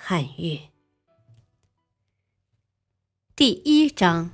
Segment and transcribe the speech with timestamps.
[0.00, 0.70] 汉乐。
[3.34, 4.30] 第一章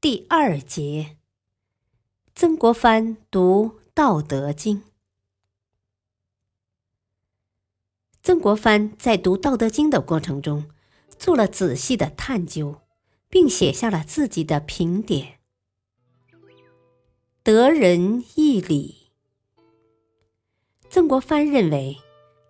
[0.00, 1.16] 第二节，
[2.36, 4.78] 曾国藩读《道德经》。
[8.22, 10.70] 曾国藩在读《道德经》的过程中，
[11.18, 12.80] 做了仔细的探究，
[13.28, 15.40] 并写下了自己的评点。
[17.42, 19.10] 得仁义礼。
[20.88, 21.98] 曾国藩认为，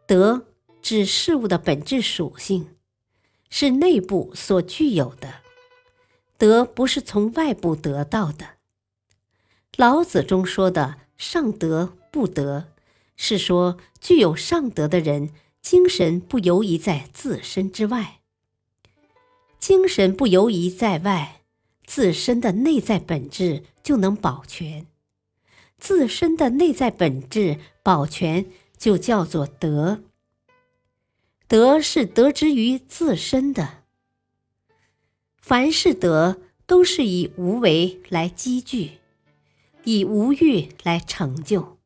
[0.06, 0.51] 德
[0.82, 2.74] 指事物的本质属性，
[3.48, 5.36] 是内部所具有的，
[6.36, 8.56] 德不是从外部得到的。
[9.76, 12.66] 老子中说的“上德不德”，
[13.16, 15.30] 是说具有上德的人，
[15.62, 18.20] 精神不游移在自身之外，
[19.60, 21.38] 精神不游移在外。
[21.84, 24.86] 自身的内在本质就能保全，
[25.78, 28.46] 自身的内在本质保全
[28.78, 30.02] 就叫做德。
[31.52, 33.82] 德是得之于自身的。
[35.36, 38.92] 凡是德，都是以无为来积聚，
[39.84, 41.76] 以无欲来成就，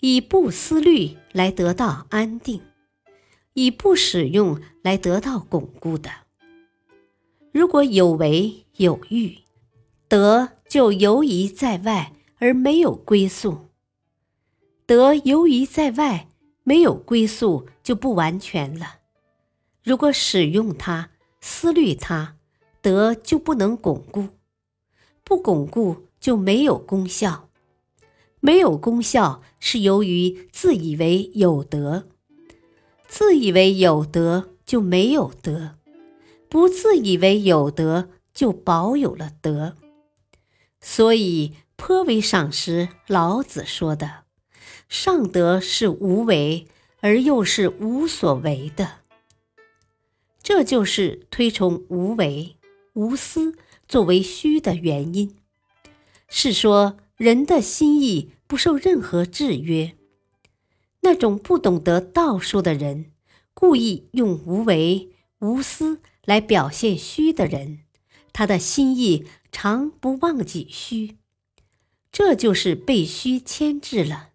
[0.00, 2.60] 以不思虑来得到安定，
[3.54, 6.10] 以不使用来得到巩固的。
[7.52, 9.38] 如果有为有欲，
[10.08, 13.70] 德就游移在外而没有归宿；
[14.84, 16.28] 德游移在外
[16.62, 18.98] 没有归宿，就不完全了。
[19.82, 22.36] 如果使用它、思虑它，
[22.80, 24.28] 德就不能巩固；
[25.24, 27.48] 不巩固就没有功效。
[28.40, 32.08] 没有功效是由于自以为有德，
[33.06, 35.76] 自以为有德就没有德。
[36.48, 39.76] 不自以为有德，就保有了德，
[40.80, 44.19] 所以颇为赏识老子说的
[44.90, 46.66] ：“上德是无为，
[47.00, 48.98] 而又是无所为的。”
[50.44, 52.56] 这就是推崇无为、
[52.92, 53.54] 无私
[53.88, 55.36] 作为虚的原因，
[56.28, 59.96] 是说人的心意不受任何制约。
[61.00, 63.12] 那种不懂得道术的人，
[63.54, 65.08] 故意用无为、
[65.38, 66.02] 无私。
[66.26, 67.80] 来表现虚的人，
[68.32, 71.16] 他的心意常不忘记虚，
[72.12, 74.29] 这就是被虚牵制了。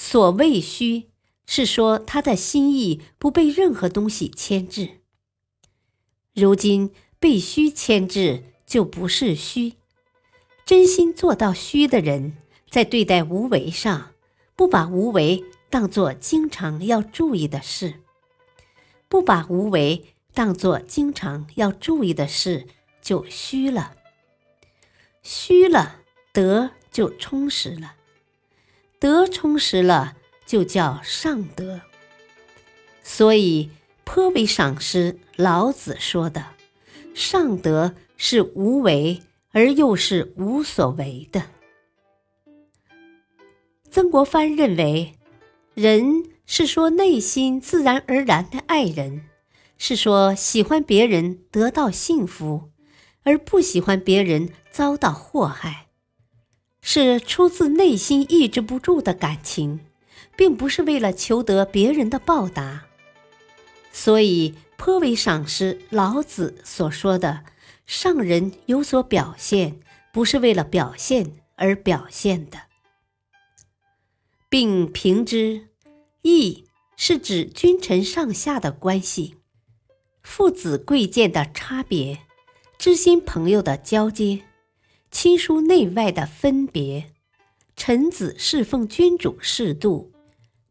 [0.00, 1.08] 所谓虚，
[1.44, 5.00] 是说他的心意不被任何东西牵制。
[6.32, 9.74] 如今被虚牵制，就不是虚。
[10.64, 12.36] 真心做到虚的人，
[12.70, 14.12] 在对待无为上，
[14.54, 17.94] 不把无为当作经常要注意的事，
[19.08, 20.14] 不把无为。
[20.32, 22.68] 当做经常要注意的事，
[23.02, 23.96] 就虚了。
[25.24, 27.96] 虚了，德就充实了；
[28.98, 30.16] 德充实了，
[30.46, 31.80] 就叫上德。
[33.02, 33.70] 所以
[34.04, 36.44] 颇为赏识老子说的
[37.14, 39.22] ：“上德是无为
[39.52, 41.44] 而又是无所为的。”
[43.90, 45.14] 曾国藩认为，
[45.74, 49.22] 人是说内心自然而然的爱人。
[49.80, 52.72] 是说喜欢别人得到幸福，
[53.22, 55.86] 而不喜欢别人遭到祸害，
[56.80, 59.80] 是出自内心抑制不住的感情，
[60.36, 62.86] 并不是为了求得别人的报答。
[63.92, 67.44] 所以颇为赏识老子所说的
[67.84, 69.80] “上人有所表现，
[70.12, 72.58] 不是为了表现而表现的”，
[74.48, 75.68] 并评之，
[76.22, 76.64] 义
[76.96, 79.36] 是指君臣上下的关系。
[80.22, 82.20] 父子贵贱的差别，
[82.78, 84.44] 知心朋友的交接，
[85.10, 87.12] 亲疏内外的分别，
[87.76, 90.12] 臣子侍奉君主适度，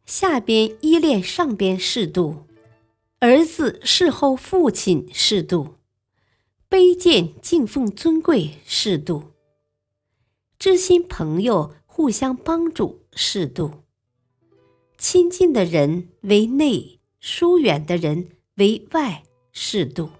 [0.05, 2.45] 下边依恋上边适度，
[3.19, 5.75] 儿子侍候父亲适度，
[6.69, 9.31] 卑贱敬奉尊贵适度，
[10.59, 13.83] 知心朋友互相帮助适度，
[14.97, 19.23] 亲近的人为内，疏远的人为外。
[19.59, 20.11] 适度。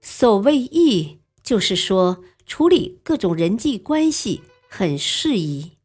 [0.00, 5.76] 所谓义，就是说处理各种人际关系很适宜，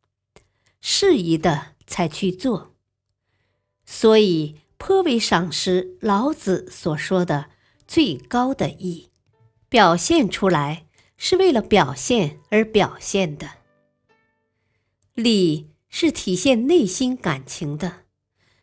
[0.82, 2.74] 适宜的才去做。
[3.86, 7.52] 所以颇为赏识老子所说的
[7.86, 9.10] 最高的义，
[9.70, 13.48] 表现出来是为了表现而表现的。
[15.14, 18.06] 礼是体现内心感情的，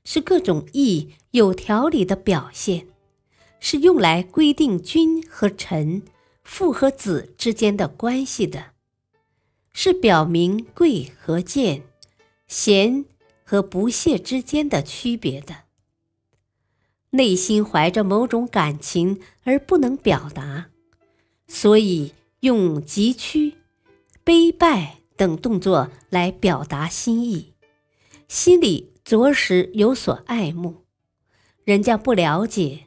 [0.05, 2.89] 是各种义有条理的表现，
[3.61, 6.03] 是用来规定君和臣、
[6.43, 8.73] 父和子之间的关系的，
[9.73, 11.83] 是表明贵和贱、
[12.47, 13.05] 贤
[13.45, 15.65] 和不屑之间的区别的。
[17.11, 20.71] 内心怀着某种感情而不能表达，
[21.47, 23.55] 所以用急屈、
[24.25, 24.99] 卑拜。
[25.15, 27.53] 等动作来表达心意，
[28.27, 30.85] 心里着实有所爱慕，
[31.65, 32.87] 人家不了解，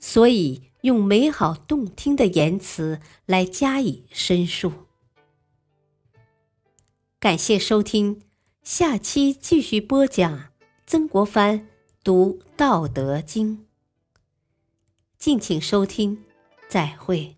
[0.00, 4.72] 所以用美好动听的言辞来加以申述。
[7.18, 8.22] 感谢收听，
[8.62, 10.50] 下期继续播讲
[10.86, 11.66] 曾国藩
[12.04, 13.66] 读《道德经》，
[15.18, 16.22] 敬请收听，
[16.68, 17.37] 再会。